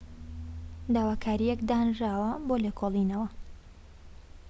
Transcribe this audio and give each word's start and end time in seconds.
داواکاریەك 0.93 1.59
دانرا 1.69 2.13
بۆ 2.47 2.55
لێکۆڵینەوە 2.63 3.27